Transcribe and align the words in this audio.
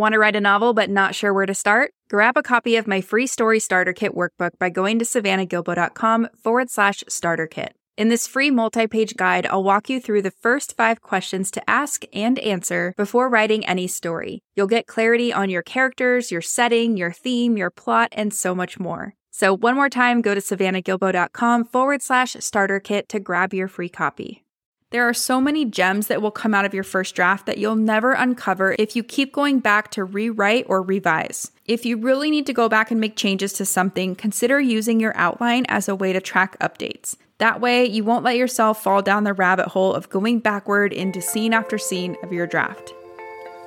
Want 0.00 0.14
to 0.14 0.18
write 0.18 0.34
a 0.34 0.40
novel 0.40 0.72
but 0.72 0.88
not 0.88 1.14
sure 1.14 1.34
where 1.34 1.44
to 1.44 1.52
start? 1.52 1.92
Grab 2.08 2.38
a 2.38 2.42
copy 2.42 2.76
of 2.76 2.86
my 2.86 3.02
free 3.02 3.26
story 3.26 3.60
starter 3.60 3.92
kit 3.92 4.14
workbook 4.14 4.52
by 4.58 4.70
going 4.70 4.98
to 4.98 5.04
savannahgilbo.com 5.04 6.28
forward 6.42 6.70
slash 6.70 7.04
starter 7.06 7.46
kit. 7.46 7.74
In 7.98 8.08
this 8.08 8.26
free 8.26 8.50
multi 8.50 8.86
page 8.86 9.14
guide, 9.14 9.46
I'll 9.48 9.62
walk 9.62 9.90
you 9.90 10.00
through 10.00 10.22
the 10.22 10.30
first 10.30 10.74
five 10.74 11.02
questions 11.02 11.50
to 11.50 11.62
ask 11.68 12.04
and 12.14 12.38
answer 12.38 12.94
before 12.96 13.28
writing 13.28 13.66
any 13.66 13.86
story. 13.86 14.40
You'll 14.56 14.68
get 14.68 14.86
clarity 14.86 15.34
on 15.34 15.50
your 15.50 15.60
characters, 15.60 16.30
your 16.30 16.40
setting, 16.40 16.96
your 16.96 17.12
theme, 17.12 17.58
your 17.58 17.70
plot, 17.70 18.08
and 18.12 18.32
so 18.32 18.54
much 18.54 18.80
more. 18.80 19.12
So, 19.30 19.54
one 19.54 19.74
more 19.74 19.90
time, 19.90 20.22
go 20.22 20.34
to 20.34 20.40
savannahgilbo.com 20.40 21.64
forward 21.66 22.00
slash 22.00 22.38
starter 22.40 22.80
kit 22.80 23.10
to 23.10 23.20
grab 23.20 23.52
your 23.52 23.68
free 23.68 23.90
copy. 23.90 24.44
There 24.90 25.08
are 25.08 25.14
so 25.14 25.40
many 25.40 25.64
gems 25.66 26.08
that 26.08 26.20
will 26.20 26.32
come 26.32 26.52
out 26.52 26.64
of 26.64 26.74
your 26.74 26.82
first 26.82 27.14
draft 27.14 27.46
that 27.46 27.58
you'll 27.58 27.76
never 27.76 28.10
uncover 28.10 28.74
if 28.76 28.96
you 28.96 29.04
keep 29.04 29.32
going 29.32 29.60
back 29.60 29.92
to 29.92 30.02
rewrite 30.02 30.66
or 30.68 30.82
revise. 30.82 31.52
If 31.64 31.86
you 31.86 31.96
really 31.96 32.28
need 32.28 32.44
to 32.46 32.52
go 32.52 32.68
back 32.68 32.90
and 32.90 33.00
make 33.00 33.14
changes 33.14 33.52
to 33.52 33.64
something, 33.64 34.16
consider 34.16 34.58
using 34.58 34.98
your 34.98 35.16
outline 35.16 35.64
as 35.68 35.88
a 35.88 35.94
way 35.94 36.12
to 36.12 36.20
track 36.20 36.58
updates. 36.58 37.14
That 37.38 37.60
way, 37.60 37.86
you 37.86 38.02
won't 38.02 38.24
let 38.24 38.36
yourself 38.36 38.82
fall 38.82 39.00
down 39.00 39.22
the 39.22 39.32
rabbit 39.32 39.68
hole 39.68 39.94
of 39.94 40.10
going 40.10 40.40
backward 40.40 40.92
into 40.92 41.22
scene 41.22 41.54
after 41.54 41.78
scene 41.78 42.16
of 42.24 42.32
your 42.32 42.48
draft. 42.48 42.92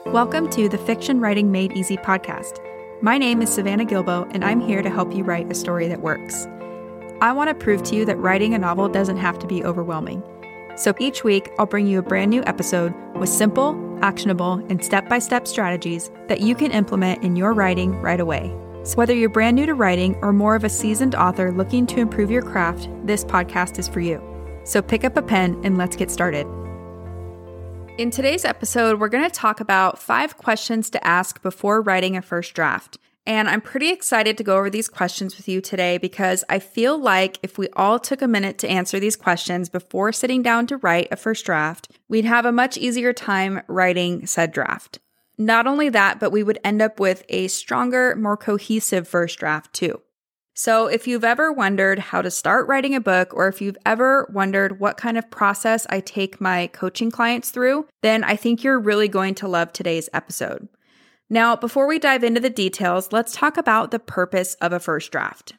Welcome 0.07 0.49
to 0.49 0.67
the 0.67 0.77
Fiction 0.77 1.21
Writing 1.21 1.53
Made 1.53 1.71
Easy 1.71 1.95
podcast. 1.95 2.59
My 3.01 3.17
name 3.17 3.41
is 3.41 3.49
Savannah 3.49 3.85
Gilbo, 3.85 4.29
and 4.33 4.43
I'm 4.43 4.59
here 4.59 4.81
to 4.81 4.89
help 4.89 5.15
you 5.15 5.23
write 5.23 5.49
a 5.49 5.55
story 5.55 5.87
that 5.87 6.01
works. 6.01 6.47
I 7.21 7.31
want 7.31 7.47
to 7.47 7.55
prove 7.55 7.81
to 7.83 7.95
you 7.95 8.03
that 8.07 8.17
writing 8.17 8.53
a 8.53 8.59
novel 8.59 8.89
doesn't 8.89 9.15
have 9.15 9.39
to 9.39 9.47
be 9.47 9.63
overwhelming. 9.63 10.21
So 10.75 10.93
each 10.99 11.23
week, 11.23 11.51
I'll 11.59 11.65
bring 11.65 11.85
you 11.85 11.99
a 11.99 12.03
brand 12.03 12.31
new 12.31 12.43
episode 12.45 12.93
with 13.15 13.29
simple, 13.29 13.77
actionable, 14.01 14.53
and 14.69 14.83
step 14.83 15.07
by 15.07 15.19
step 15.19 15.47
strategies 15.47 16.11
that 16.27 16.41
you 16.41 16.55
can 16.55 16.71
implement 16.71 17.23
in 17.23 17.35
your 17.35 17.53
writing 17.53 17.95
right 18.01 18.19
away. 18.19 18.53
So, 18.83 18.95
whether 18.95 19.13
you're 19.13 19.29
brand 19.29 19.55
new 19.55 19.65
to 19.65 19.75
writing 19.75 20.15
or 20.21 20.33
more 20.33 20.55
of 20.55 20.63
a 20.63 20.69
seasoned 20.69 21.15
author 21.15 21.51
looking 21.51 21.85
to 21.87 21.99
improve 21.99 22.29
your 22.29 22.41
craft, 22.41 22.89
this 23.05 23.23
podcast 23.23 23.79
is 23.79 23.87
for 23.87 24.01
you. 24.01 24.21
So, 24.65 24.81
pick 24.81 25.03
up 25.05 25.15
a 25.15 25.21
pen 25.21 25.61
and 25.63 25.77
let's 25.77 25.95
get 25.95 26.11
started. 26.11 26.47
In 27.97 28.09
today's 28.09 28.43
episode, 28.43 28.99
we're 28.99 29.07
going 29.07 29.23
to 29.23 29.29
talk 29.29 29.59
about 29.59 29.99
five 29.99 30.37
questions 30.37 30.89
to 30.89 31.07
ask 31.07 31.41
before 31.43 31.81
writing 31.81 32.17
a 32.17 32.21
first 32.21 32.55
draft. 32.55 32.97
And 33.25 33.47
I'm 33.47 33.61
pretty 33.61 33.89
excited 33.89 34.37
to 34.37 34.43
go 34.43 34.57
over 34.57 34.69
these 34.69 34.89
questions 34.89 35.37
with 35.37 35.47
you 35.47 35.61
today 35.61 35.97
because 35.97 36.43
I 36.49 36.59
feel 36.59 36.97
like 36.97 37.39
if 37.41 37.57
we 37.57 37.69
all 37.73 37.97
took 37.97 38.21
a 38.21 38.27
minute 38.27 38.57
to 38.59 38.67
answer 38.67 38.99
these 38.99 39.15
questions 39.15 39.69
before 39.69 40.11
sitting 40.11 40.41
down 40.41 40.67
to 40.67 40.77
write 40.77 41.07
a 41.09 41.15
first 41.15 41.45
draft, 41.45 41.89
we'd 42.09 42.25
have 42.25 42.45
a 42.45 42.51
much 42.51 42.77
easier 42.77 43.13
time 43.13 43.61
writing 43.67 44.25
said 44.27 44.51
draft. 44.51 44.99
Not 45.37 45.67
only 45.67 45.89
that, 45.89 46.19
but 46.19 46.31
we 46.31 46.43
would 46.43 46.59
end 46.63 46.81
up 46.81 46.99
with 46.99 47.23
a 47.29 47.47
stronger, 47.47 48.15
more 48.15 48.37
cohesive 48.37 49.07
first 49.07 49.39
draft 49.39 49.73
too. 49.73 50.01
So, 50.55 50.85
if 50.85 51.07
you've 51.07 51.23
ever 51.23 51.51
wondered 51.51 51.97
how 51.97 52.21
to 52.21 52.29
start 52.29 52.67
writing 52.67 52.93
a 52.93 53.01
book, 53.01 53.33
or 53.33 53.47
if 53.47 53.59
you've 53.59 53.77
ever 53.87 54.29
wondered 54.31 54.79
what 54.79 54.97
kind 54.97 55.17
of 55.17 55.31
process 55.31 55.87
I 55.89 55.99
take 55.99 56.39
my 56.39 56.67
coaching 56.67 57.09
clients 57.09 57.49
through, 57.49 57.87
then 58.03 58.23
I 58.23 58.35
think 58.35 58.63
you're 58.63 58.79
really 58.79 59.07
going 59.07 59.33
to 59.35 59.47
love 59.47 59.73
today's 59.73 60.09
episode. 60.13 60.67
Now, 61.29 61.55
before 61.55 61.87
we 61.87 61.99
dive 61.99 62.23
into 62.23 62.39
the 62.39 62.49
details, 62.49 63.11
let's 63.11 63.33
talk 63.33 63.57
about 63.57 63.91
the 63.91 63.99
purpose 63.99 64.55
of 64.55 64.73
a 64.73 64.79
first 64.79 65.11
draft. 65.11 65.53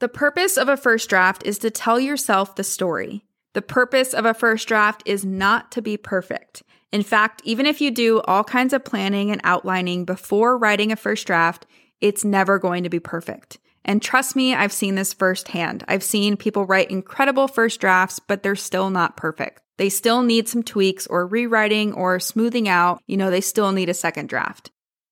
The 0.00 0.08
purpose 0.08 0.56
of 0.56 0.68
a 0.68 0.76
first 0.76 1.10
draft 1.10 1.42
is 1.44 1.58
to 1.58 1.70
tell 1.70 2.00
yourself 2.00 2.56
the 2.56 2.64
story. 2.64 3.24
The 3.52 3.62
purpose 3.62 4.14
of 4.14 4.24
a 4.24 4.34
first 4.34 4.66
draft 4.66 5.02
is 5.04 5.24
not 5.24 5.70
to 5.72 5.82
be 5.82 5.96
perfect. 5.96 6.62
In 6.92 7.02
fact, 7.02 7.42
even 7.44 7.66
if 7.66 7.80
you 7.80 7.90
do 7.90 8.20
all 8.22 8.42
kinds 8.42 8.72
of 8.72 8.84
planning 8.84 9.30
and 9.30 9.40
outlining 9.44 10.04
before 10.04 10.56
writing 10.56 10.90
a 10.90 10.96
first 10.96 11.26
draft, 11.26 11.66
it's 12.00 12.24
never 12.24 12.58
going 12.58 12.82
to 12.84 12.88
be 12.88 12.98
perfect. 12.98 13.58
And 13.84 14.02
trust 14.02 14.36
me, 14.36 14.54
I've 14.54 14.72
seen 14.72 14.94
this 14.94 15.12
firsthand. 15.12 15.84
I've 15.88 16.02
seen 16.02 16.36
people 16.36 16.66
write 16.66 16.90
incredible 16.90 17.48
first 17.48 17.80
drafts, 17.80 18.18
but 18.18 18.42
they're 18.42 18.56
still 18.56 18.90
not 18.90 19.16
perfect. 19.16 19.62
They 19.78 19.88
still 19.88 20.22
need 20.22 20.48
some 20.48 20.62
tweaks 20.62 21.06
or 21.06 21.26
rewriting 21.26 21.92
or 21.92 22.20
smoothing 22.20 22.68
out. 22.68 23.00
You 23.06 23.16
know, 23.16 23.30
they 23.30 23.40
still 23.40 23.72
need 23.72 23.88
a 23.88 23.94
second 23.94 24.28
draft. 24.28 24.70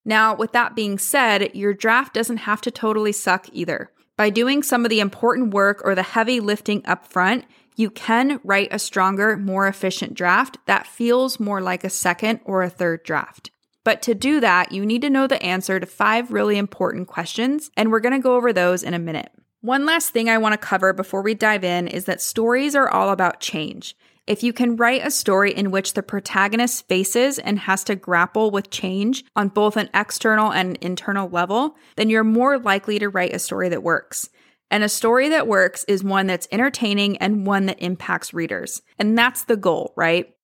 Now, 0.09 0.35
with 0.35 0.53
that 0.53 0.75
being 0.75 0.97
said, 0.97 1.55
your 1.55 1.75
draft 1.75 2.15
doesn't 2.15 2.39
have 2.39 2.63
to 2.63 2.71
totally 2.71 3.13
suck 3.13 3.47
either. 3.53 3.91
By 4.17 4.31
doing 4.31 4.63
some 4.63 4.87
of 4.87 4.89
the 4.89 5.01
important 5.01 5.53
work 5.53 5.83
or 5.85 5.95
the 5.95 6.03
heavy 6.03 6.41
lifting 6.41 6.81
up 6.87 7.07
front, 7.07 7.45
you 7.77 7.91
can 7.91 8.41
write 8.43 8.69
a 8.71 8.79
stronger, 8.79 9.37
more 9.37 9.69
efficient 9.69 10.15
draft 10.15 10.57
that 10.65 10.87
feels 10.87 11.39
more 11.39 11.61
like 11.61 11.85
a 11.85 11.91
second 11.91 12.41
or 12.47 12.63
a 12.63 12.71
third 12.71 13.03
draft. 13.03 13.51
But 13.85 14.01
to 14.03 14.15
do 14.15 14.41
that, 14.41 14.73
you 14.73 14.87
need 14.87 15.03
to 15.03 15.11
know 15.11 15.27
the 15.27 15.43
answer 15.43 15.79
to 15.79 15.85
five 15.85 16.33
really 16.33 16.57
important 16.57 17.07
questions, 17.07 17.71
and 17.77 17.93
we're 17.93 18.01
gonna 18.01 18.19
go 18.19 18.35
over 18.35 18.51
those 18.51 18.83
in 18.83 18.95
a 18.95 18.99
minute. 18.99 19.31
One 19.61 19.85
last 19.85 20.15
thing 20.15 20.31
I 20.31 20.39
wanna 20.39 20.57
cover 20.57 20.95
before 20.95 21.21
we 21.21 21.35
dive 21.35 21.65
in 21.65 21.87
is 21.87 22.07
that 22.07 22.23
stories 22.23 22.75
are 22.75 22.89
all 22.89 23.11
about 23.11 23.41
change. 23.41 23.95
If 24.29 24.43
you 24.43 24.53
can 24.53 24.77
write 24.77 25.07
a 25.07 25.11
story 25.11 25.55
in 25.55 25.71
which 25.71 25.95
the 25.95 26.03
protagonist 26.03 26.87
faces 26.87 27.39
and 27.39 27.59
has 27.61 27.83
to 27.85 27.97
grapple 27.97 28.51
with 28.51 28.69
change 28.69 29.25
on 29.35 29.49
both 29.49 29.79
an 29.79 29.89
external 29.95 30.53
and 30.53 30.77
internal 30.83 31.31
level, 31.31 31.77
then 31.97 32.11
you're 32.11 32.25
more 32.25 32.59
likely 32.59 32.99
to 32.99 33.09
write 33.09 33.33
a 33.33 33.39
story 33.39 33.71
that 33.71 33.83
works. 33.83 34.29
And 34.71 34.85
a 34.85 34.89
story 34.91 35.31
that 35.31 35.47
works 35.47 35.83
is 35.89 36.05
one 36.05 36.27
that's 36.27 36.47
entertaining 36.53 37.17
and 37.17 37.47
one 37.47 37.65
that 37.67 37.81
impacts 37.81 38.35
readers. 38.35 38.83
And 38.99 39.17
that's 39.17 39.45
the 39.45 39.57
goal, 39.57 39.95
right? 39.97 40.35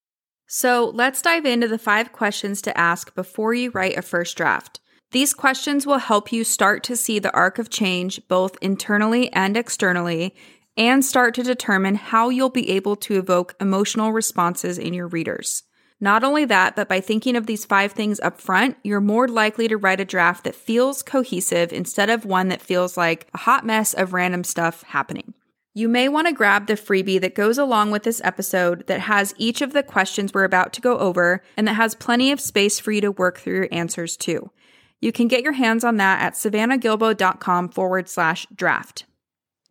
So 0.47 0.91
let's 0.95 1.21
dive 1.21 1.45
into 1.45 1.69
the 1.69 1.77
five 1.77 2.11
questions 2.11 2.63
to 2.63 2.79
ask 2.79 3.15
before 3.15 3.53
you 3.53 3.71
write 3.71 3.99
a 3.99 4.03
first 4.03 4.35
draft. 4.35 4.81
These 5.11 5.35
questions 5.35 5.87
will 5.87 5.99
help 5.99 6.33
you 6.33 6.43
start 6.43 6.83
to 6.85 6.97
see 6.97 7.19
the 7.19 7.33
arc 7.35 7.59
of 7.59 7.69
change 7.69 8.27
both 8.29 8.57
internally 8.63 9.33
and 9.33 9.59
externally 9.59 10.35
and 10.77 11.05
start 11.05 11.35
to 11.35 11.43
determine 11.43 11.95
how 11.95 12.29
you'll 12.29 12.51
be 12.51 12.71
able 12.71 12.97
to 12.97 13.19
evoke 13.19 13.55
emotional 13.61 14.13
responses 14.13 14.79
in 14.79 14.95
your 14.95 15.07
readers. 15.07 15.63
Not 16.01 16.25
only 16.25 16.45
that, 16.47 16.77
but 16.77 16.89
by 16.89 17.01
thinking 17.01 17.37
of 17.37 17.47
these 17.47 17.65
five 17.65 17.93
things 17.93 18.21
up 18.21 18.41
front, 18.41 18.77
you're 18.83 19.01
more 19.01 19.29
likely 19.29 19.69
to 19.69 19.77
write 19.77 20.01
a 20.01 20.05
draft 20.05 20.45
that 20.45 20.55
feels 20.55 21.03
cohesive 21.03 21.73
instead 21.73 22.11
of 22.11 22.25
one 22.25 22.49
that 22.49 22.61
feels 22.61 22.97
like 22.97 23.29
a 23.33 23.39
hot 23.39 23.65
mess 23.65 23.95
of 23.95 24.13
random 24.13 24.45
stuff 24.45 24.83
happening. 24.83 25.35
You 25.73 25.89
may 25.89 26.09
want 26.09 26.29
to 26.29 26.33
grab 26.33 26.67
the 26.67 26.75
freebie 26.75 27.21
that 27.21 27.35
goes 27.35 27.59
along 27.59 27.91
with 27.91 28.05
this 28.05 28.21
episode 28.23 28.87
that 28.87 29.01
has 29.01 29.35
each 29.39 29.61
of 29.61 29.73
the 29.73 29.83
questions 29.83 30.33
we're 30.33 30.45
about 30.45 30.73
to 30.75 30.81
go 30.81 30.99
over 30.99 31.43
and 31.57 31.67
that 31.67 31.75
has 31.75 31.97
plenty 31.97 32.31
of 32.31 32.41
space 32.41 32.79
for 32.79 32.93
you 32.93 33.01
to 33.01 33.11
work 33.11 33.39
through 33.39 33.55
your 33.55 33.69
answers 33.73 34.17
too. 34.17 34.51
You 35.01 35.11
can 35.11 35.27
get 35.27 35.43
your 35.43 35.53
hands 35.53 35.83
on 35.83 35.97
that 35.97 36.23
at 36.23 36.35
savannahgilbo.com 36.35 37.71
forward 37.71 38.09
slash 38.09 38.47
draft. 38.55 39.05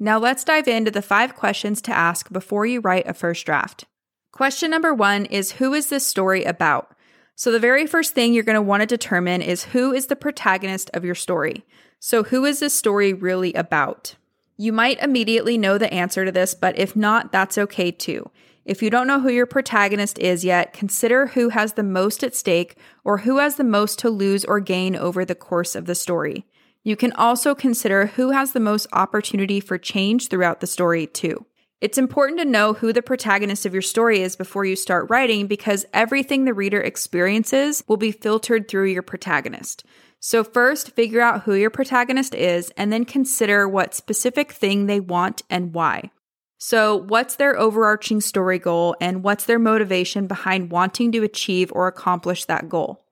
Now 0.03 0.19
let's 0.19 0.44
dive 0.44 0.68
into 0.68 0.91
the 0.91 1.02
five 1.02 1.34
questions 1.34 1.81
to 1.84 1.96
ask 1.96 2.30
before 2.30 2.66
you 2.66 2.81
write 2.81 3.08
a 3.08 3.14
first 3.14 3.46
draft. 3.46 3.86
Question 4.34 4.69
number 4.69 4.94
one 4.94 5.24
is 5.28 5.53
Who 5.53 5.74
is 5.74 5.88
this 5.88 6.06
story 6.06 6.44
about? 6.44 6.94
So, 7.36 7.53
the 7.53 7.58
very 7.59 7.88
first 7.88 8.13
thing 8.13 8.34
you're 8.34 8.44
going 8.44 8.56
to 8.56 8.62
want 8.62 8.81
to 8.81 8.86
determine 8.86 9.42
is 9.42 9.63
who 9.63 9.94
is 9.94 10.08
the 10.08 10.18
protagonist 10.18 10.90
of 10.94 11.06
your 11.06 11.16
story. 11.16 11.63
So, 12.02 12.24
who 12.24 12.44
is 12.44 12.59
this 12.59 12.74
story 12.74 13.13
really 13.13 13.53
about? 13.53 14.16
You 14.58 14.74
might 14.74 15.02
immediately 15.02 15.58
know 15.58 15.78
the 15.78 15.94
answer 15.94 16.25
to 16.25 16.34
this, 16.34 16.53
but 16.53 16.78
if 16.78 16.97
not, 16.97 17.31
that's 17.31 17.58
okay 17.58 17.90
too. 17.90 18.30
If 18.66 18.84
you 18.84 18.90
don't 18.90 19.08
know 19.08 19.22
who 19.22 19.31
your 19.31 19.46
protagonist 19.46 20.19
is 20.19 20.44
yet, 20.44 20.74
consider 20.74 21.28
who 21.28 21.47
has 21.47 21.74
the 21.74 21.81
most 21.84 22.25
at 22.25 22.36
stake 22.36 22.75
or 23.06 23.19
who 23.19 23.38
has 23.38 23.56
the 23.56 23.63
most 23.63 24.00
to 24.00 24.09
lose 24.09 24.44
or 24.44 24.59
gain 24.59 24.97
over 24.97 25.24
the 25.24 25.34
course 25.34 25.75
of 25.75 25.86
the 25.86 25.96
story. 25.96 26.46
You 26.83 26.97
can 26.97 27.13
also 27.13 27.55
consider 27.55 28.07
who 28.07 28.31
has 28.31 28.51
the 28.51 28.59
most 28.59 28.88
opportunity 28.91 29.61
for 29.61 29.77
change 29.77 30.27
throughout 30.27 30.59
the 30.59 30.67
story, 30.67 31.07
too. 31.07 31.45
It's 31.79 31.97
important 31.97 32.39
to 32.39 32.45
know 32.45 32.73
who 32.73 32.94
the 32.94 33.01
protagonist 33.01 33.66
of 33.66 33.73
your 33.73 33.81
story 33.81 34.21
is 34.21 34.35
before 34.35 34.63
you 34.66 34.75
start 34.75 35.09
writing 35.09 35.47
because 35.47 35.85
everything 35.94 36.45
the 36.45 36.53
reader 36.53 36.79
experiences 36.79 37.83
will 37.88 37.97
be 37.97 38.11
filtered 38.11 38.67
through 38.67 38.85
your 38.85 39.01
protagonist. 39.01 39.85
So, 40.19 40.44
first, 40.44 40.91
figure 40.91 41.19
out 41.19 41.44
who 41.44 41.53
your 41.53 41.69
protagonist 41.69 42.35
is 42.35 42.71
and 42.77 42.91
then 42.91 43.03
consider 43.03 43.68
what 43.68 43.94
specific 43.94 44.53
thing 44.53 44.86
they 44.86 45.01
want 45.01 45.41
and 45.50 45.74
why. 45.74 46.12
So, 46.57 46.95
what's 46.95 47.36
their 47.36 47.59
overarching 47.59 48.21
story 48.21 48.59
goal 48.59 48.95
and 49.01 49.21
what's 49.21 49.44
their 49.44 49.59
motivation 49.59 50.27
behind 50.27 50.71
wanting 50.71 51.12
to 51.12 51.24
achieve 51.24 51.69
or 51.74 51.88
accomplish 51.88 52.45
that 52.45 52.69
goal? 52.69 53.02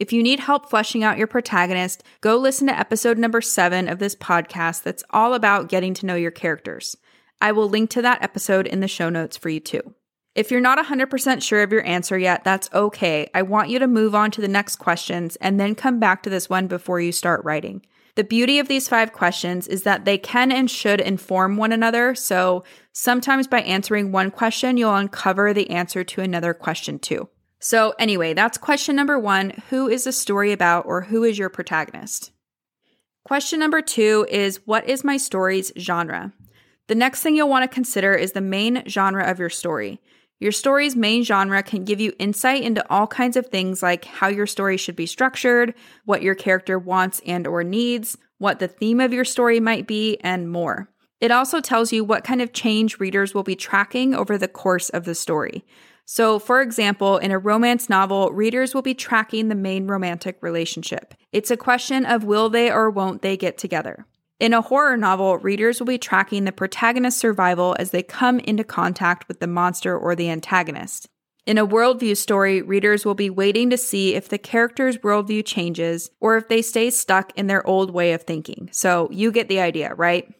If 0.00 0.14
you 0.14 0.22
need 0.22 0.40
help 0.40 0.70
fleshing 0.70 1.04
out 1.04 1.18
your 1.18 1.26
protagonist, 1.26 2.02
go 2.22 2.38
listen 2.38 2.66
to 2.68 2.78
episode 2.78 3.18
number 3.18 3.42
seven 3.42 3.86
of 3.86 3.98
this 3.98 4.16
podcast 4.16 4.82
that's 4.82 5.04
all 5.10 5.34
about 5.34 5.68
getting 5.68 5.92
to 5.92 6.06
know 6.06 6.14
your 6.14 6.30
characters. 6.30 6.96
I 7.38 7.52
will 7.52 7.68
link 7.68 7.90
to 7.90 8.02
that 8.02 8.22
episode 8.22 8.66
in 8.66 8.80
the 8.80 8.88
show 8.88 9.10
notes 9.10 9.36
for 9.36 9.50
you 9.50 9.60
too. 9.60 9.94
If 10.34 10.50
you're 10.50 10.62
not 10.62 10.78
100% 10.78 11.42
sure 11.42 11.62
of 11.62 11.70
your 11.70 11.84
answer 11.84 12.16
yet, 12.16 12.44
that's 12.44 12.70
okay. 12.72 13.28
I 13.34 13.42
want 13.42 13.68
you 13.68 13.78
to 13.78 13.86
move 13.86 14.14
on 14.14 14.30
to 14.30 14.40
the 14.40 14.48
next 14.48 14.76
questions 14.76 15.36
and 15.36 15.60
then 15.60 15.74
come 15.74 16.00
back 16.00 16.22
to 16.22 16.30
this 16.30 16.48
one 16.48 16.66
before 16.66 16.98
you 16.98 17.12
start 17.12 17.44
writing. 17.44 17.84
The 18.14 18.24
beauty 18.24 18.58
of 18.58 18.68
these 18.68 18.88
five 18.88 19.12
questions 19.12 19.68
is 19.68 19.82
that 19.82 20.06
they 20.06 20.16
can 20.16 20.50
and 20.50 20.70
should 20.70 21.02
inform 21.02 21.58
one 21.58 21.72
another. 21.72 22.14
So 22.14 22.64
sometimes 22.94 23.46
by 23.46 23.60
answering 23.60 24.12
one 24.12 24.30
question, 24.30 24.78
you'll 24.78 24.94
uncover 24.94 25.52
the 25.52 25.68
answer 25.68 26.04
to 26.04 26.22
another 26.22 26.54
question 26.54 26.98
too. 26.98 27.28
So, 27.60 27.92
anyway, 27.98 28.32
that's 28.32 28.56
question 28.56 28.96
number 28.96 29.18
one 29.18 29.62
Who 29.68 29.88
is 29.88 30.04
the 30.04 30.12
story 30.12 30.52
about, 30.52 30.86
or 30.86 31.02
who 31.02 31.24
is 31.24 31.38
your 31.38 31.50
protagonist? 31.50 32.32
Question 33.24 33.60
number 33.60 33.82
two 33.82 34.26
is 34.30 34.60
What 34.66 34.88
is 34.88 35.04
my 35.04 35.18
story's 35.18 35.70
genre? 35.78 36.32
The 36.88 36.94
next 36.94 37.22
thing 37.22 37.36
you'll 37.36 37.50
want 37.50 37.70
to 37.70 37.74
consider 37.74 38.14
is 38.14 38.32
the 38.32 38.40
main 38.40 38.82
genre 38.88 39.30
of 39.30 39.38
your 39.38 39.50
story. 39.50 40.00
Your 40.40 40.52
story's 40.52 40.96
main 40.96 41.22
genre 41.22 41.62
can 41.62 41.84
give 41.84 42.00
you 42.00 42.14
insight 42.18 42.62
into 42.62 42.84
all 42.90 43.06
kinds 43.06 43.36
of 43.36 43.46
things 43.46 43.82
like 43.82 44.06
how 44.06 44.28
your 44.28 44.46
story 44.46 44.78
should 44.78 44.96
be 44.96 45.04
structured, 45.04 45.74
what 46.06 46.22
your 46.22 46.34
character 46.34 46.78
wants 46.78 47.20
and 47.26 47.46
or 47.46 47.62
needs, 47.62 48.16
what 48.38 48.58
the 48.58 48.68
theme 48.68 49.00
of 49.00 49.12
your 49.12 49.26
story 49.26 49.60
might 49.60 49.86
be, 49.86 50.16
and 50.22 50.50
more. 50.50 50.88
It 51.20 51.30
also 51.30 51.60
tells 51.60 51.92
you 51.92 52.02
what 52.02 52.24
kind 52.24 52.40
of 52.40 52.54
change 52.54 52.98
readers 52.98 53.34
will 53.34 53.42
be 53.42 53.54
tracking 53.54 54.14
over 54.14 54.38
the 54.38 54.48
course 54.48 54.88
of 54.88 55.04
the 55.04 55.14
story. 55.14 55.62
So, 56.12 56.40
for 56.40 56.60
example, 56.60 57.18
in 57.18 57.30
a 57.30 57.38
romance 57.38 57.88
novel, 57.88 58.32
readers 58.32 58.74
will 58.74 58.82
be 58.82 58.94
tracking 58.94 59.46
the 59.46 59.54
main 59.54 59.86
romantic 59.86 60.38
relationship. 60.40 61.14
It's 61.30 61.52
a 61.52 61.56
question 61.56 62.04
of 62.04 62.24
will 62.24 62.50
they 62.50 62.68
or 62.68 62.90
won't 62.90 63.22
they 63.22 63.36
get 63.36 63.56
together. 63.56 64.06
In 64.40 64.52
a 64.52 64.60
horror 64.60 64.96
novel, 64.96 65.38
readers 65.38 65.78
will 65.78 65.86
be 65.86 65.98
tracking 65.98 66.46
the 66.46 66.50
protagonist's 66.50 67.20
survival 67.20 67.76
as 67.78 67.92
they 67.92 68.02
come 68.02 68.40
into 68.40 68.64
contact 68.64 69.28
with 69.28 69.38
the 69.38 69.46
monster 69.46 69.96
or 69.96 70.16
the 70.16 70.28
antagonist. 70.30 71.06
In 71.46 71.58
a 71.58 71.66
worldview 71.66 72.16
story, 72.16 72.60
readers 72.60 73.04
will 73.04 73.14
be 73.14 73.30
waiting 73.30 73.70
to 73.70 73.78
see 73.78 74.16
if 74.16 74.28
the 74.28 74.36
character's 74.36 74.98
worldview 74.98 75.46
changes 75.46 76.10
or 76.18 76.36
if 76.36 76.48
they 76.48 76.60
stay 76.60 76.90
stuck 76.90 77.30
in 77.38 77.46
their 77.46 77.64
old 77.64 77.92
way 77.92 78.14
of 78.14 78.24
thinking. 78.24 78.68
So 78.72 79.08
you 79.12 79.30
get 79.30 79.48
the 79.48 79.60
idea, 79.60 79.94
right? 79.94 80.34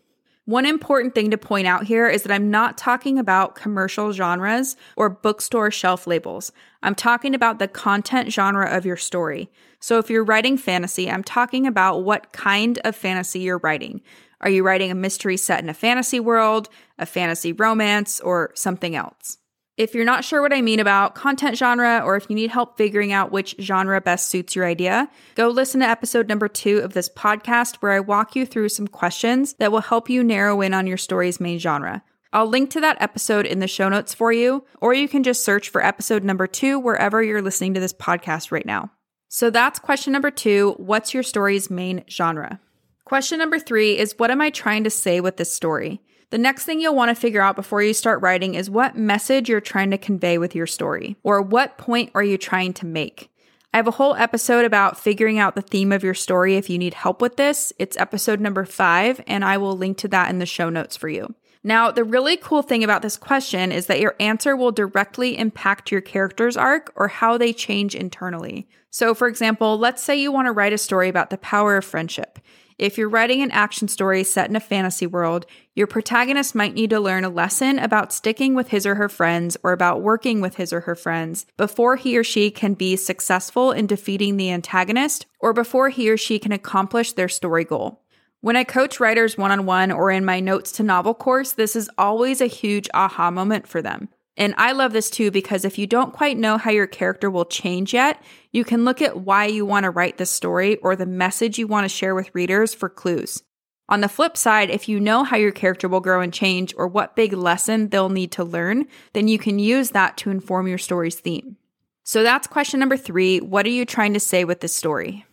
One 0.50 0.67
important 0.67 1.14
thing 1.14 1.31
to 1.31 1.38
point 1.38 1.69
out 1.69 1.85
here 1.85 2.08
is 2.08 2.25
that 2.25 2.32
I'm 2.32 2.50
not 2.50 2.76
talking 2.76 3.20
about 3.20 3.55
commercial 3.55 4.11
genres 4.11 4.75
or 4.97 5.08
bookstore 5.08 5.70
shelf 5.70 6.08
labels. 6.08 6.50
I'm 6.82 6.97
talking 6.97 7.37
about 7.37 7.61
the 7.61 7.69
content 7.69 8.32
genre 8.32 8.69
of 8.69 8.85
your 8.85 8.97
story. 8.97 9.49
So 9.79 10.00
if 10.00 10.11
you're 10.11 10.25
writing 10.25 10.56
fantasy, 10.56 11.08
I'm 11.08 11.23
talking 11.23 11.69
about 11.69 12.02
what 12.02 12.32
kind 12.32 12.81
of 12.85 12.97
fantasy 12.97 13.38
you're 13.38 13.58
writing. 13.58 14.00
Are 14.41 14.50
you 14.50 14.64
writing 14.64 14.91
a 14.91 14.97
mystery 14.97 15.37
set 15.37 15.62
in 15.62 15.69
a 15.69 15.75
fantasy 15.75 16.19
world, 16.19 16.69
a 16.99 17.06
fantasy 17.06 17.53
romance, 17.53 18.19
or 18.19 18.50
something 18.56 18.96
else? 18.96 19.38
If 19.81 19.94
you're 19.94 20.05
not 20.05 20.25
sure 20.25 20.43
what 20.43 20.53
I 20.53 20.61
mean 20.61 20.79
about 20.79 21.15
content 21.15 21.56
genre, 21.56 22.03
or 22.05 22.15
if 22.15 22.27
you 22.29 22.37
need 22.37 22.50
help 22.50 22.77
figuring 22.77 23.15
out 23.15 23.32
which 23.32 23.55
genre 23.59 23.99
best 23.99 24.29
suits 24.29 24.55
your 24.55 24.67
idea, 24.67 25.09
go 25.37 25.49
listen 25.49 25.81
to 25.81 25.88
episode 25.88 26.29
number 26.29 26.49
two 26.49 26.81
of 26.81 26.93
this 26.93 27.09
podcast 27.09 27.77
where 27.77 27.93
I 27.93 28.00
walk 28.00 28.37
you 28.37 28.44
through 28.44 28.69
some 28.69 28.87
questions 28.87 29.55
that 29.55 29.73
will 29.73 29.81
help 29.81 30.11
you 30.11 30.23
narrow 30.23 30.61
in 30.61 30.75
on 30.75 30.87
your 30.87 30.99
story's 30.99 31.41
main 31.41 31.59
genre. 31.59 32.05
I'll 32.31 32.47
link 32.47 32.69
to 32.73 32.81
that 32.82 33.00
episode 33.00 33.47
in 33.47 33.61
the 33.61 33.67
show 33.67 33.88
notes 33.88 34.12
for 34.12 34.31
you, 34.31 34.67
or 34.82 34.93
you 34.93 35.09
can 35.09 35.23
just 35.23 35.47
search 35.47 35.71
for 35.71 35.82
episode 35.82 36.25
number 36.25 36.47
two 36.47 36.79
wherever 36.79 37.23
you're 37.23 37.41
listening 37.41 37.73
to 37.73 37.81
this 37.81 37.94
podcast 37.94 38.53
right 38.53 38.67
now. 38.67 38.91
So 39.29 39.49
that's 39.49 39.79
question 39.79 40.12
number 40.12 40.31
two 40.31 40.75
What's 40.77 41.15
your 41.15 41.23
story's 41.23 41.71
main 41.71 42.05
genre? 42.06 42.61
Question 43.06 43.38
number 43.38 43.59
three 43.59 43.97
is 43.97 44.19
What 44.19 44.31
am 44.31 44.43
I 44.43 44.50
trying 44.50 44.85
to 44.85 44.91
say 44.91 45.23
with 45.23 45.38
this 45.38 45.56
story? 45.56 46.03
The 46.31 46.38
next 46.38 46.65
thing 46.65 46.81
you'll 46.81 46.94
want 46.94 47.09
to 47.09 47.21
figure 47.21 47.43
out 47.43 47.56
before 47.56 47.82
you 47.82 47.93
start 47.93 48.23
writing 48.23 48.55
is 48.55 48.71
what 48.71 48.97
message 48.97 49.49
you're 49.49 49.61
trying 49.61 49.91
to 49.91 49.99
convey 49.99 50.38
with 50.38 50.55
your 50.55 50.67
story, 50.67 51.17
or 51.25 51.43
what 51.43 51.77
point 51.77 52.12
are 52.15 52.23
you 52.23 52.38
trying 52.38 52.73
to 52.75 52.87
make. 52.87 53.32
I 53.75 53.79
have 53.79 53.88
a 53.88 53.93
whole 53.93 54.15
episode 54.15 54.65
about 54.65 54.97
figuring 54.97 55.41
out 55.41 55.56
the 55.56 55.62
theme 55.62 55.91
of 55.91 56.05
your 56.05 56.15
story 56.15 56.55
if 56.55 56.71
you 56.71 56.79
need 56.79 56.94
help 56.94 57.21
with 57.21 57.37
this. 57.37 57.73
It's 57.81 57.97
episode 57.97 58.41
number 58.41 58.65
five, 58.65 59.21
and 59.27 59.44
I 59.44 59.56
will 59.56 59.77
link 59.77 59.99
to 59.99 60.09
that 60.09 60.31
in 60.31 60.38
the 60.38 60.47
show 60.47 60.71
notes 60.71 60.97
for 60.97 61.09
you. 61.09 61.35
Now, 61.65 61.91
the 61.91 62.05
really 62.05 62.37
cool 62.37 62.62
thing 62.62 62.85
about 62.85 63.03
this 63.03 63.17
question 63.17 63.73
is 63.73 63.87
that 63.87 64.00
your 64.00 64.15
answer 64.21 64.56
will 64.56 64.73
directly 64.73 65.37
impact 65.37 65.91
your 65.91 66.00
character's 66.00 66.56
arc 66.56 66.93
or 66.94 67.09
how 67.09 67.38
they 67.38 67.53
change 67.53 67.97
internally. 67.97 68.69
So, 68.91 69.15
for 69.15 69.27
example, 69.27 69.79
let's 69.79 70.03
say 70.03 70.17
you 70.17 70.31
want 70.31 70.47
to 70.47 70.53
write 70.53 70.73
a 70.73 70.79
story 70.79 71.09
about 71.09 71.31
the 71.31 71.38
power 71.38 71.77
of 71.77 71.85
friendship. 71.85 72.38
If 72.81 72.97
you're 72.97 73.11
writing 73.11 73.43
an 73.43 73.50
action 73.50 73.88
story 73.88 74.25
set 74.25 74.49
in 74.49 74.56
a 74.56 74.61
fantasy 74.61 75.06
world, 75.06 75.44
your 75.75 75.87
protagonist 75.87 76.55
might 76.55 76.73
need 76.73 76.88
to 76.88 76.99
learn 76.99 77.25
a 77.25 77.29
lesson 77.29 77.79
about 77.79 78.11
sticking 78.11 78.55
with 78.55 78.69
his 78.69 78.87
or 78.87 78.94
her 78.94 79.11
friends 79.11 79.55
or 79.62 79.73
about 79.73 80.00
working 80.00 80.41
with 80.41 80.56
his 80.56 80.73
or 80.73 80.81
her 80.81 80.94
friends 80.94 81.44
before 81.59 81.97
he 81.97 82.17
or 82.17 82.25
she 82.25 82.50
can 82.50 82.73
be 82.73 82.97
successful 82.97 83.71
in 83.71 83.87
defeating 83.87 84.38
the 84.38 84.50
antagonist 84.50 85.27
or 85.41 85.53
before 85.53 85.91
he 85.91 86.09
or 86.09 86.17
she 86.17 86.38
can 86.38 86.53
accomplish 86.53 87.12
their 87.12 87.29
story 87.29 87.65
goal. 87.65 88.00
When 88.41 88.56
I 88.56 88.65
coach 88.65 88.99
writers 88.99 89.37
one 89.37 89.50
on 89.50 89.67
one 89.67 89.93
or 89.93 90.11
in 90.11 90.25
my 90.25 90.41
notes 90.41 90.73
to 90.73 90.82
novel 90.82 91.12
course, 91.12 91.53
this 91.53 91.77
is 91.77 91.91
always 91.99 92.41
a 92.41 92.47
huge 92.47 92.88
aha 92.94 93.31
moment 93.31 93.69
for 93.69 93.82
them. 93.82 94.09
And 94.37 94.55
I 94.56 94.73
love 94.73 94.93
this 94.93 95.11
too 95.11 95.31
because 95.31 95.65
if 95.65 95.79
you 95.79 95.87
don't 95.87 96.12
quite 96.12 96.38
know 96.38 96.56
how 96.56 96.71
your 96.71 96.87
character 96.87 97.31
will 97.31 97.44
change 97.44 97.93
yet, 97.93 98.23
you 98.53 98.65
can 98.65 98.85
look 98.85 99.03
at 99.03 99.21
why 99.21 99.47
you 99.47 99.67
want 99.67 99.85
to 99.85 99.91
write 99.91 100.19
this 100.19 100.31
story 100.31 100.77
or 100.77 100.97
the 100.97 101.06
message 101.06 101.59
you 101.59 101.67
want 101.67 101.85
to 101.85 101.88
share 101.88 102.15
with 102.15 102.35
readers 102.35 102.73
for 102.73 102.88
clues. 102.88 103.43
On 103.91 104.00
the 104.00 104.09
flip 104.09 104.37
side, 104.37 104.71
if 104.71 104.88
you 104.88 105.00
know 105.00 105.25
how 105.25 105.37
your 105.37 105.50
character 105.50 105.88
will 105.88 106.00
grow 106.00 106.21
and 106.21 106.32
change 106.32 106.73
or 106.77 106.87
what 106.87 107.17
big 107.17 107.32
lesson 107.32 107.88
they'll 107.88 108.09
need 108.09 108.31
to 108.32 108.44
learn, 108.44 108.87
then 109.15 109.27
you 109.27 109.37
can 109.37 109.59
use 109.59 109.91
that 109.91 110.17
to 110.19 110.31
inform 110.31 110.69
your 110.69 110.79
story's 110.79 111.19
theme. 111.19 111.56
So 112.05 112.23
that's 112.23 112.47
question 112.47 112.79
number 112.79 112.97
three. 112.97 113.41
What 113.41 113.67
are 113.67 113.71
you 113.71 113.85
trying 113.85 114.15
to 114.15 114.21
say 114.21 114.44
with 114.44 114.61
this 114.61 114.75
story? 114.75 115.27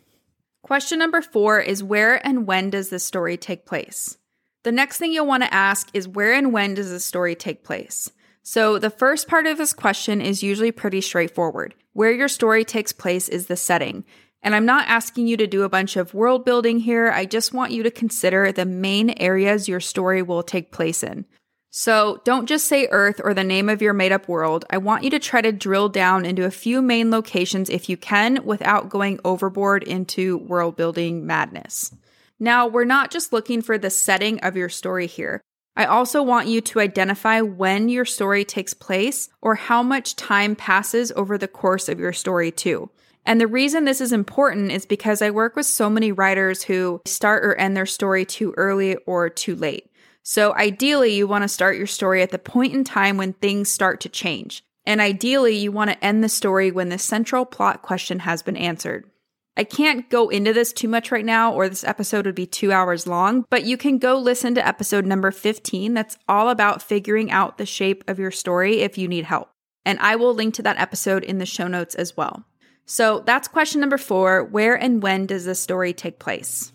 Question 0.64 1.00
number 1.00 1.22
four 1.22 1.60
is 1.60 1.84
where 1.84 2.26
and 2.26 2.48
when 2.48 2.72
does 2.72 2.90
this 2.90 3.06
story 3.06 3.38
take 3.38 3.66
place? 3.66 4.18
The 4.64 4.72
next 4.72 4.98
thing 4.98 5.14
you'll 5.14 5.28
want 5.28 5.44
to 5.44 5.54
ask 5.54 5.90
is 5.94 6.08
where 6.08 6.34
and 6.34 6.52
when 6.52 6.74
does 6.74 6.90
this 6.90 7.06
story 7.06 7.36
take 7.36 7.64
place? 7.64 8.12
So, 8.50 8.80
the 8.80 8.90
first 8.90 9.28
part 9.28 9.46
of 9.46 9.58
this 9.58 9.74
question 9.74 10.22
is 10.22 10.42
usually 10.42 10.72
pretty 10.72 11.02
straightforward. 11.02 11.76
Where 11.92 12.14
your 12.14 12.30
story 12.30 12.64
takes 12.64 12.94
place 12.94 13.28
is 13.28 13.48
the 13.48 13.58
setting. 13.58 14.06
And 14.42 14.56
I'm 14.56 14.66
not 14.66 14.88
asking 14.88 15.28
you 15.28 15.36
to 15.36 15.48
do 15.48 15.64
a 15.64 15.70
bunch 15.70 15.98
of 15.98 16.14
world 16.14 16.46
building 16.46 16.80
here. 16.80 17.12
I 17.12 17.26
just 17.26 17.54
want 17.54 17.74
you 17.74 17.84
to 17.84 17.92
consider 17.92 18.50
the 18.54 18.64
main 18.64 19.10
areas 19.20 19.68
your 19.68 19.82
story 19.82 20.22
will 20.22 20.44
take 20.44 20.72
place 20.72 21.04
in. 21.04 21.26
So, 21.72 22.22
don't 22.24 22.48
just 22.48 22.70
say 22.70 22.88
Earth 22.90 23.20
or 23.22 23.34
the 23.34 23.44
name 23.44 23.68
of 23.68 23.82
your 23.82 23.92
made 23.92 24.14
up 24.14 24.30
world. 24.30 24.64
I 24.70 24.78
want 24.78 25.04
you 25.04 25.10
to 25.10 25.20
try 25.20 25.42
to 25.42 25.52
drill 25.52 25.90
down 25.90 26.26
into 26.26 26.46
a 26.46 26.50
few 26.50 26.82
main 26.82 27.12
locations 27.12 27.70
if 27.70 27.90
you 27.90 27.98
can 27.98 28.46
without 28.46 28.88
going 28.88 29.20
overboard 29.26 29.84
into 29.84 30.38
world 30.38 30.78
building 30.78 31.28
madness. 31.28 31.94
Now, 32.40 32.66
we're 32.66 32.86
not 32.86 33.12
just 33.12 33.34
looking 33.34 33.62
for 33.62 33.78
the 33.78 33.90
setting 33.90 34.40
of 34.40 34.56
your 34.56 34.70
story 34.70 35.08
here. 35.08 35.42
I 35.78 35.86
also 35.86 36.24
want 36.24 36.48
you 36.48 36.60
to 36.60 36.80
identify 36.80 37.40
when 37.42 37.88
your 37.88 38.04
story 38.04 38.44
takes 38.44 38.74
place 38.74 39.30
or 39.44 39.54
how 39.54 39.84
much 39.84 40.16
time 40.16 40.56
passes 40.56 41.12
over 41.12 41.38
the 41.38 41.48
course 41.48 41.88
of 41.88 42.00
your 42.00 42.14
story, 42.14 42.52
too. 42.52 42.90
And 43.28 43.40
the 43.40 43.46
reason 43.46 43.86
this 43.86 44.02
is 44.02 44.12
important 44.12 44.72
is 44.72 44.88
because 44.88 45.22
I 45.22 45.30
work 45.30 45.56
with 45.56 45.68
so 45.68 45.88
many 45.88 46.12
writers 46.12 46.64
who 46.64 47.00
start 47.06 47.46
or 47.46 47.54
end 47.56 47.78
their 47.78 47.86
story 47.86 48.26
too 48.26 48.56
early 48.58 48.96
or 49.06 49.30
too 49.30 49.56
late. 49.56 49.92
So 50.24 50.56
ideally, 50.56 51.14
you 51.14 51.28
want 51.28 51.44
to 51.44 51.48
start 51.48 51.78
your 51.78 51.86
story 51.86 52.24
at 52.24 52.32
the 52.32 52.40
point 52.40 52.74
in 52.74 52.84
time 52.84 53.18
when 53.18 53.34
things 53.34 53.72
start 53.72 54.02
to 54.02 54.10
change. 54.10 54.64
And 54.84 55.00
ideally, 55.00 55.56
you 55.58 55.72
want 55.72 55.92
to 55.92 56.04
end 56.04 56.24
the 56.24 56.30
story 56.30 56.72
when 56.72 56.90
the 56.90 56.98
central 56.98 57.46
plot 57.46 57.84
question 57.84 58.20
has 58.20 58.42
been 58.42 58.58
answered. 58.58 59.08
I 59.58 59.64
can't 59.64 60.08
go 60.12 60.30
into 60.30 60.54
this 60.54 60.72
too 60.72 60.88
much 60.88 61.12
right 61.12 61.26
now, 61.26 61.52
or 61.52 61.68
this 61.68 61.84
episode 61.84 62.28
would 62.28 62.36
be 62.36 62.46
two 62.46 62.72
hours 62.72 63.08
long, 63.08 63.44
but 63.50 63.66
you 63.66 63.76
can 63.76 63.98
go 63.98 64.16
listen 64.16 64.54
to 64.54 64.66
episode 64.66 65.04
number 65.04 65.32
15. 65.32 65.96
That's 65.96 66.16
all 66.28 66.50
about 66.50 66.84
figuring 66.84 67.32
out 67.32 67.58
the 67.58 67.66
shape 67.66 68.04
of 68.08 68.20
your 68.20 68.30
story 68.30 68.82
if 68.82 69.00
you 69.00 69.08
need 69.08 69.26
help. 69.26 69.50
And 69.84 69.98
I 70.00 70.16
will 70.16 70.36
link 70.36 70.54
to 70.56 70.62
that 70.62 70.80
episode 70.80 71.24
in 71.24 71.40
the 71.40 71.46
show 71.48 71.68
notes 71.68 71.96
as 71.96 72.16
well. 72.16 72.46
So 72.86 73.24
that's 73.26 73.48
question 73.48 73.82
number 73.82 73.98
four 73.98 74.44
Where 74.44 74.76
and 74.76 75.02
when 75.02 75.26
does 75.26 75.46
this 75.46 75.60
story 75.60 75.92
take 75.92 76.20
place? 76.20 76.72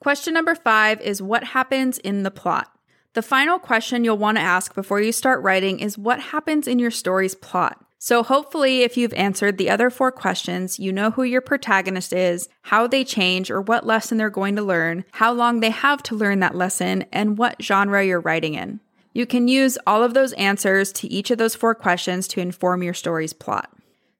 Question 0.00 0.34
number 0.34 0.54
five 0.54 1.00
is 1.00 1.22
What 1.22 1.44
happens 1.44 1.96
in 1.96 2.22
the 2.22 2.30
plot? 2.30 2.70
The 3.14 3.22
final 3.22 3.58
question 3.58 4.04
you'll 4.04 4.18
want 4.18 4.36
to 4.36 4.42
ask 4.42 4.74
before 4.74 5.00
you 5.00 5.10
start 5.10 5.42
writing 5.42 5.80
is 5.80 5.96
What 5.96 6.20
happens 6.20 6.68
in 6.68 6.78
your 6.78 6.90
story's 6.90 7.34
plot? 7.34 7.82
So, 8.02 8.22
hopefully, 8.22 8.80
if 8.80 8.96
you've 8.96 9.12
answered 9.12 9.58
the 9.58 9.68
other 9.68 9.90
four 9.90 10.10
questions, 10.10 10.78
you 10.78 10.90
know 10.90 11.10
who 11.10 11.22
your 11.22 11.42
protagonist 11.42 12.14
is, 12.14 12.48
how 12.62 12.86
they 12.86 13.04
change 13.04 13.50
or 13.50 13.60
what 13.60 13.84
lesson 13.84 14.16
they're 14.16 14.30
going 14.30 14.56
to 14.56 14.62
learn, 14.62 15.04
how 15.12 15.34
long 15.34 15.60
they 15.60 15.68
have 15.68 16.02
to 16.04 16.14
learn 16.14 16.40
that 16.40 16.54
lesson, 16.54 17.04
and 17.12 17.36
what 17.36 17.62
genre 17.62 18.02
you're 18.02 18.18
writing 18.18 18.54
in. 18.54 18.80
You 19.12 19.26
can 19.26 19.48
use 19.48 19.76
all 19.86 20.02
of 20.02 20.14
those 20.14 20.32
answers 20.32 20.92
to 20.92 21.08
each 21.08 21.30
of 21.30 21.36
those 21.36 21.54
four 21.54 21.74
questions 21.74 22.26
to 22.28 22.40
inform 22.40 22.82
your 22.82 22.94
story's 22.94 23.34
plot. 23.34 23.70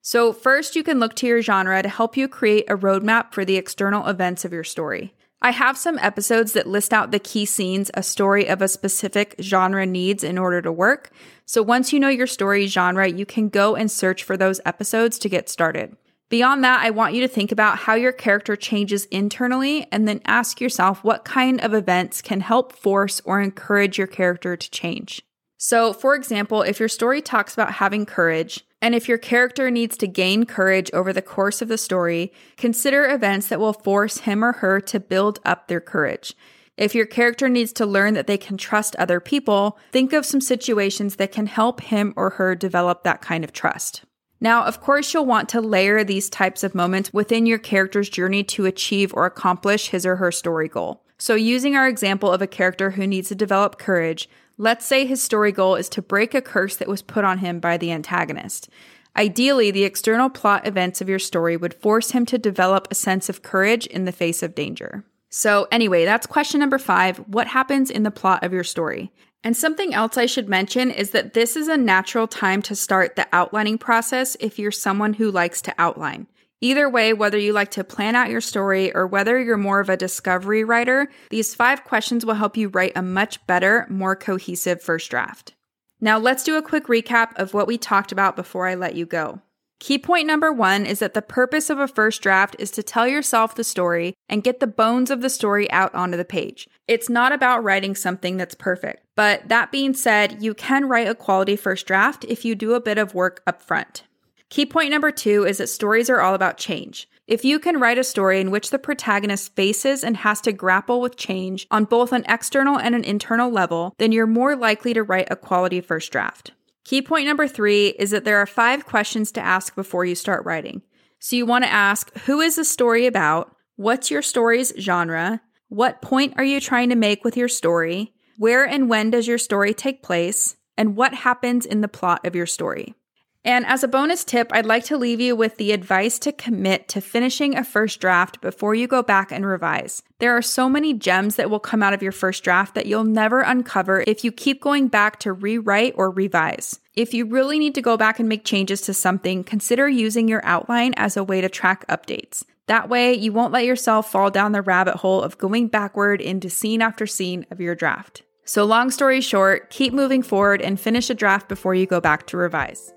So, 0.03 0.35
first, 0.35 0.77
you 0.77 0.83
can 0.83 1.01
look 1.01 1.15
to 1.15 1.27
your 1.27 1.41
genre 1.41 1.83
to 1.83 1.89
help 1.89 2.19
you 2.19 2.29
create 2.29 2.71
a 2.71 2.77
roadmap 2.77 3.33
for 3.33 3.47
the 3.47 3.57
external 3.57 4.07
events 4.09 4.45
of 4.45 4.53
your 4.53 4.63
story. 4.63 5.15
I 5.43 5.53
have 5.53 5.79
some 5.79 5.99
episodes 6.01 6.53
that 6.53 6.67
list 6.67 6.93
out 6.93 7.13
the 7.13 7.19
key 7.19 7.47
scenes 7.47 7.91
a 7.95 8.03
story 8.03 8.47
of 8.47 8.61
a 8.61 8.69
specific 8.69 9.37
genre 9.41 9.87
needs 9.87 10.23
in 10.23 10.37
order 10.37 10.61
to 10.61 10.71
work. 10.71 11.11
So 11.53 11.65
once 11.65 11.93
you 11.93 11.99
know 11.99 12.09
your 12.09 12.29
story 12.29 12.69
genre, 12.69 13.11
you 13.11 13.27
can 13.27 13.49
go 13.49 13.75
and 13.75 13.91
search 13.91 14.23
for 14.23 14.37
those 14.37 14.61
episodes 14.65 15.19
to 15.19 15.29
get 15.29 15.49
started. 15.49 15.97
Beyond 16.29 16.63
that, 16.63 16.85
I 16.85 16.91
want 16.91 17.15
you 17.15 17.23
to 17.23 17.27
think 17.27 17.51
about 17.51 17.77
how 17.77 17.95
your 17.95 18.13
character 18.13 18.55
changes 18.55 19.07
internally 19.07 19.85
and 19.91 20.07
then 20.07 20.21
ask 20.27 20.61
yourself 20.61 21.03
what 21.03 21.25
kind 21.25 21.61
of 21.61 21.75
events 21.75 22.23
can 22.23 22.41
help 22.41 22.73
force 22.73 23.21
or 23.25 23.41
encourage 23.41 23.99
your 23.99 24.07
character 24.07 24.57
to 24.57 24.71
change. 24.71 25.23
So, 25.59 25.93
for 25.93 26.15
example, 26.15 26.63
if 26.63 26.79
your 26.79 26.89
story 26.89 27.21
talks 27.21 27.53
about 27.53 27.73
having 27.73 28.07
courage, 28.07 28.65
And 28.83 28.95
if 28.95 29.09
your 29.09 29.19
character 29.19 29.71
needs 29.71 29.97
to 29.99 30.07
gain 30.07 30.47
courage 30.47 30.91
over 30.93 31.13
the 31.13 31.23
course 31.23 31.61
of 31.61 31.69
the 31.69 31.77
story, 31.77 32.33
consider 32.57 33.09
events 33.09 33.49
that 33.49 33.61
will 33.61 33.75
force 33.75 34.19
him 34.19 34.43
or 34.43 34.53
her 34.53 34.81
to 34.81 35.01
build 35.01 35.39
up 35.45 35.69
their 35.69 35.81
courage. 35.81 36.35
If 36.81 36.95
your 36.95 37.05
character 37.05 37.51
needs 37.51 37.75
to 37.75 37.85
learn 37.85 38.15
that 38.15 38.27
they 38.27 38.39
can 38.39 38.57
trust 38.57 38.97
other 38.97 39.21
people, 39.21 39.79
think 39.93 40.15
of 40.15 40.25
some 40.25 40.41
situations 40.41 41.17
that 41.17 41.31
can 41.31 41.45
help 41.45 41.83
him 41.83 42.15
or 42.17 42.31
her 42.31 42.55
develop 42.55 43.05
that 43.05 43.21
kind 43.21 43.45
of 43.45 43.53
trust. 43.53 44.03
Now, 44.41 44.65
of 44.65 44.81
course, 44.81 45.13
you'll 45.13 45.27
want 45.27 45.51
to 45.51 45.61
layer 45.61 46.03
these 46.03 46.31
types 46.31 46.65
of 46.65 46.75
moments 46.75 47.13
within 47.13 47.45
your 47.45 47.59
character's 47.59 48.09
journey 48.09 48.43
to 48.45 48.65
achieve 48.65 49.13
or 49.13 49.27
accomplish 49.27 49.91
his 49.91 50.07
or 50.07 50.17
her 50.17 50.33
story 50.33 50.69
goal. 50.69 51.05
So, 51.19 51.35
using 51.35 51.77
our 51.77 51.87
example 51.87 52.33
of 52.33 52.41
a 52.41 52.47
character 52.47 52.93
who 52.93 53.07
needs 53.07 53.29
to 53.29 53.35
develop 53.35 53.79
courage, 53.79 54.27
let's 54.57 54.87
say 54.87 55.05
his 55.05 55.23
story 55.23 55.53
goal 55.53 55.77
is 55.77 55.91
to 55.91 56.01
break 56.01 56.33
a 56.33 56.41
curse 56.41 56.77
that 56.77 56.89
was 56.89 57.03
put 57.03 57.25
on 57.25 57.39
him 57.39 57.61
by 57.61 57.77
the 57.77 57.93
antagonist. 57.93 58.71
Ideally, 59.15 59.71
the 59.71 59.85
external 59.85 60.31
plot 60.31 60.67
events 60.67 61.03
of 61.03 61.11
your 61.11 61.19
story 61.19 61.59
would 61.59 61.75
force 61.75 62.13
him 62.13 62.25
to 62.25 62.39
develop 62.39 62.89
a 62.91 62.95
sense 62.95 63.29
of 63.29 63.43
courage 63.43 63.87
in 63.87 64.07
the 64.07 64.13
face 64.13 64.43
of 64.43 64.55
danger. 64.55 65.05
So, 65.31 65.69
anyway, 65.71 66.05
that's 66.05 66.27
question 66.27 66.61
number 66.61 66.79
five. 66.79 67.19
What 67.19 67.47
happens 67.47 67.91
in 67.91 68.03
the 68.03 68.11
plot 68.11 68.43
of 68.43 68.53
your 68.53 68.65
story? 68.65 69.13
And 69.43 69.57
something 69.57 69.95
else 69.95 70.19
I 70.19 70.27
should 70.27 70.49
mention 70.49 70.91
is 70.91 71.13
that 71.13 71.33
this 71.33 71.57
is 71.57 71.69
a 71.69 71.77
natural 71.77 72.27
time 72.27 72.61
to 72.63 72.75
start 72.75 73.17
the 73.17 73.27
outlining 73.33 73.79
process 73.79 74.37
if 74.41 74.59
you're 74.59 74.73
someone 74.73 75.15
who 75.15 75.31
likes 75.31 75.63
to 75.63 75.75
outline. 75.79 76.27
Either 76.61 76.91
way, 76.91 77.15
whether 77.15 77.39
you 77.39 77.55
like 77.55 77.71
to 77.71 77.85
plan 77.85 78.15
out 78.15 78.29
your 78.29 78.43
story 78.43 78.95
or 78.95 79.07
whether 79.07 79.41
you're 79.41 79.57
more 79.57 79.81
of 79.81 79.89
a 79.89 79.97
discovery 79.97 80.63
writer, 80.63 81.09
these 81.31 81.55
five 81.55 81.85
questions 81.85 82.27
will 82.27 82.35
help 82.35 82.57
you 82.57 82.69
write 82.69 82.93
a 82.95 83.03
much 83.03 83.45
better, 83.47 83.87
more 83.89 84.15
cohesive 84.15 84.83
first 84.83 85.11
draft. 85.11 85.55
Now, 86.03 86.19
let's 86.19 86.45
do 86.45 86.57
a 86.57 86.63
quick 86.63 86.87
recap 86.87 87.33
of 87.37 87.55
what 87.55 87.67
we 87.67 87.79
talked 87.79 88.13
about 88.13 88.37
before 88.37 88.67
I 88.67 88.75
let 88.75 88.95
you 88.95 89.07
go. 89.07 89.41
Key 89.81 89.97
point 89.99 90.27
number 90.27 90.53
one 90.53 90.85
is 90.85 90.99
that 90.99 91.15
the 91.15 91.23
purpose 91.23 91.71
of 91.71 91.79
a 91.79 91.89
first 91.89 92.21
draft 92.21 92.55
is 92.59 92.71
to 92.73 92.83
tell 92.83 93.09
yourself 93.09 93.55
the 93.55 93.65
story 93.65 94.13
and 94.29 94.45
get 94.45 94.61
the 94.61 94.67
bones 94.67 95.11
of 95.11 95.23
the 95.23 95.31
story 95.31 95.71
out 95.71 95.95
onto 95.95 96.19
the 96.19 96.25
page. 96.25 96.69
It's 96.87 97.09
not 97.09 97.33
about 97.33 97.65
writing 97.65 97.95
something 97.95 98.37
that's 98.37 98.55
perfect. 98.55 99.07
But 99.17 99.49
that 99.49 99.73
being 99.73 99.95
said, 99.95 100.43
you 100.43 100.53
can 100.53 100.87
write 100.87 101.09
a 101.09 101.15
quality 101.15 101.57
first 101.57 101.87
draft 101.87 102.27
if 102.29 102.45
you 102.45 102.55
do 102.55 102.75
a 102.75 102.81
bit 102.81 102.99
of 102.99 103.15
work 103.15 103.43
up 103.47 103.63
front. 103.63 104.05
Key 104.51 104.67
point 104.67 104.91
number 104.91 105.11
two 105.11 105.47
is 105.47 105.59
that 105.59 105.69
stories 105.69 106.11
are 106.11 106.21
all 106.21 106.35
about 106.35 106.59
change. 106.59 107.09
If 107.27 107.43
you 107.45 107.59
can 107.59 107.81
write 107.81 107.97
a 107.97 108.05
story 108.05 108.39
in 108.39 108.51
which 108.51 108.71
the 108.71 108.79
protagonist 108.79 109.57
faces 109.57 110.05
and 110.05 110.19
has 110.19 110.43
to 110.43 110.53
grapple 110.53 111.01
with 111.01 111.17
change 111.17 111.67
on 111.71 111.85
both 111.85 112.13
an 112.13 112.25
external 112.29 112.79
and 112.79 112.95
an 112.95 113.05
internal 113.05 113.51
level, 113.51 113.95
then 113.97 114.13
you're 114.13 114.27
more 114.27 114.57
likely 114.57 114.93
to 114.93 115.03
write 115.03 115.29
a 115.31 115.37
quality 115.37 115.81
first 115.81 116.13
draft. 116.13 116.53
Key 116.85 117.03
point 117.03 117.27
number 117.27 117.47
three 117.47 117.89
is 117.89 118.11
that 118.11 118.25
there 118.25 118.39
are 118.39 118.47
five 118.47 118.87
questions 118.87 119.33
to 119.33 119.41
ask 119.41 119.75
before 119.75 120.05
you 120.05 120.15
start 120.15 120.45
writing. 120.45 120.83
So 121.19 121.37
you 121.37 121.47
want 121.47 121.65
to 121.65 121.71
ask 121.71 122.17
Who 122.21 122.41
is 122.41 122.57
the 122.57 122.65
story 122.65 123.07
about? 123.07 123.55
What's 123.77 124.11
your 124.11 124.23
story's 124.23 124.73
genre? 124.79 125.41
What 125.69 126.03
point 126.03 126.35
are 126.37 126.45
you 126.45 126.61
trying 126.61 126.89
to 126.89 126.97
make 126.97 127.25
with 127.25 127.37
your 127.37 127.49
story? 127.49 128.13
Where 128.37 128.67
and 128.67 128.89
when 128.89 129.11
does 129.11 129.29
your 129.29 129.39
story 129.39 129.75
take 129.75 130.03
place? 130.03 130.57
And 130.77 130.97
what 130.97 131.13
happens 131.13 131.67
in 131.67 131.83
the 131.83 131.89
plot 131.89 132.27
of 132.27 132.35
your 132.35 132.47
story? 132.47 132.95
And 133.43 133.65
as 133.65 133.83
a 133.83 133.89
bonus 133.89 134.23
tip, 134.23 134.51
I'd 134.53 134.67
like 134.67 134.85
to 134.85 134.99
leave 134.99 135.21
you 135.21 135.35
with 135.35 135.57
the 135.57 135.73
advice 135.73 136.19
to 136.21 136.33
commit 136.33 136.89
to 136.89 137.01
finishing 137.01 137.57
a 137.57 137.65
first 137.65 137.99
draft 137.99 138.41
before 138.43 138.75
you 138.75 138.87
go 138.87 139.03
back 139.03 139.33
and 139.33 139.47
revise. 139.47 140.03
There 140.19 140.37
are 140.37 140.43
so 140.43 140.69
many 140.69 140.93
gems 140.93 141.37
that 141.37 141.49
will 141.49 141.59
come 141.59 141.83
out 141.83 141.95
of 141.95 142.03
your 142.03 142.13
first 142.13 142.45
draft 142.45 142.75
that 142.75 142.85
you'll 142.85 143.05
never 143.05 143.41
uncover 143.41 144.05
if 144.07 144.25
you 144.25 144.31
keep 144.31 144.61
going 144.61 144.89
back 144.89 145.19
to 145.21 145.33
rewrite 145.33 145.95
or 145.97 146.11
revise. 146.11 146.81
If 146.95 147.15
you 147.15 147.25
really 147.25 147.59
need 147.59 147.75
to 147.77 147.83
go 147.83 147.97
back 147.97 148.21
and 148.21 148.29
make 148.29 148.45
changes 148.45 148.83
to 148.83 148.93
something, 148.93 149.43
consider 149.43 149.89
using 149.89 150.29
your 150.29 150.45
outline 150.45 150.93
as 150.99 151.17
a 151.17 151.25
way 151.25 151.41
to 151.41 151.49
track 151.49 151.87
updates. 151.89 152.45
That 152.67 152.91
way, 152.91 153.15
you 153.15 153.33
won't 153.33 153.53
let 153.53 153.65
yourself 153.65 154.13
fall 154.13 154.31
down 154.31 154.53
the 154.53 154.63
rabbit 154.63 154.97
hole 154.97 155.23
of 155.23 155.39
going 155.39 155.69
backward 155.69 156.21
into 156.21 156.51
scene 156.51 156.83
after 156.83 157.07
scene 157.07 157.47
of 157.51 157.59
your 157.59 157.75
draft. 157.75 158.23
So, 158.45 158.65
long 158.65 158.91
story 158.91 159.21
short, 159.21 159.71
keep 159.71 159.95
moving 159.95 160.23
forward 160.23 160.61
and 160.61 160.79
finish 160.79 161.09
a 161.09 161.15
draft 161.15 161.49
before 161.49 161.75
you 161.75 161.87
go 161.87 162.01
back 162.01 162.27
to 162.29 162.37
revise. 162.37 162.93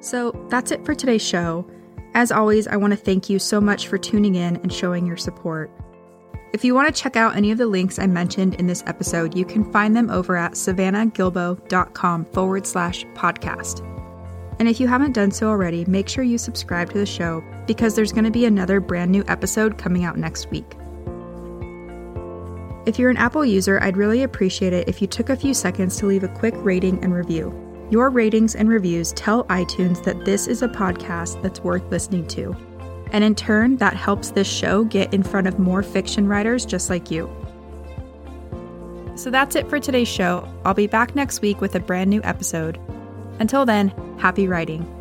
So 0.00 0.32
that's 0.48 0.70
it 0.70 0.84
for 0.84 0.94
today's 0.94 1.24
show. 1.24 1.66
As 2.14 2.32
always, 2.32 2.66
I 2.66 2.76
want 2.76 2.92
to 2.92 2.96
thank 2.96 3.30
you 3.30 3.38
so 3.38 3.60
much 3.60 3.88
for 3.88 3.98
tuning 3.98 4.34
in 4.34 4.56
and 4.56 4.72
showing 4.72 5.06
your 5.06 5.16
support. 5.16 5.70
If 6.52 6.64
you 6.64 6.74
want 6.74 6.92
to 6.92 7.02
check 7.02 7.14
out 7.14 7.36
any 7.36 7.52
of 7.52 7.58
the 7.58 7.66
links 7.66 7.98
I 7.98 8.06
mentioned 8.06 8.54
in 8.54 8.66
this 8.66 8.82
episode, 8.86 9.36
you 9.36 9.44
can 9.44 9.70
find 9.70 9.94
them 9.94 10.10
over 10.10 10.36
at 10.36 10.52
savannahgilbo.com 10.52 12.24
forward 12.26 12.66
slash 12.66 13.04
podcast. 13.14 13.86
And 14.58 14.68
if 14.68 14.80
you 14.80 14.88
haven't 14.88 15.12
done 15.12 15.30
so 15.30 15.48
already, 15.48 15.84
make 15.84 16.08
sure 16.08 16.24
you 16.24 16.38
subscribe 16.38 16.90
to 16.90 16.98
the 16.98 17.06
show 17.06 17.42
because 17.66 17.94
there's 17.94 18.12
going 18.12 18.24
to 18.24 18.30
be 18.30 18.46
another 18.46 18.80
brand 18.80 19.12
new 19.12 19.24
episode 19.28 19.78
coming 19.78 20.04
out 20.04 20.18
next 20.18 20.50
week. 20.50 20.76
If 22.84 22.98
you're 22.98 23.10
an 23.10 23.16
Apple 23.16 23.44
user, 23.44 23.80
I'd 23.80 23.96
really 23.96 24.24
appreciate 24.24 24.72
it 24.72 24.88
if 24.88 25.00
you 25.00 25.06
took 25.06 25.28
a 25.28 25.36
few 25.36 25.54
seconds 25.54 25.98
to 25.98 26.06
leave 26.06 26.24
a 26.24 26.28
quick 26.28 26.54
rating 26.56 27.02
and 27.04 27.14
review. 27.14 27.69
Your 27.90 28.08
ratings 28.08 28.54
and 28.54 28.68
reviews 28.68 29.12
tell 29.12 29.44
iTunes 29.46 30.04
that 30.04 30.24
this 30.24 30.46
is 30.46 30.62
a 30.62 30.68
podcast 30.68 31.42
that's 31.42 31.58
worth 31.58 31.82
listening 31.90 32.26
to. 32.28 32.54
And 33.10 33.24
in 33.24 33.34
turn, 33.34 33.78
that 33.78 33.94
helps 33.94 34.30
this 34.30 34.46
show 34.46 34.84
get 34.84 35.12
in 35.12 35.24
front 35.24 35.48
of 35.48 35.58
more 35.58 35.82
fiction 35.82 36.28
writers 36.28 36.64
just 36.64 36.88
like 36.88 37.10
you. 37.10 37.28
So 39.16 39.28
that's 39.28 39.56
it 39.56 39.68
for 39.68 39.80
today's 39.80 40.06
show. 40.06 40.48
I'll 40.64 40.72
be 40.72 40.86
back 40.86 41.16
next 41.16 41.42
week 41.42 41.60
with 41.60 41.74
a 41.74 41.80
brand 41.80 42.10
new 42.10 42.20
episode. 42.22 42.78
Until 43.40 43.66
then, 43.66 43.88
happy 44.18 44.46
writing. 44.46 44.99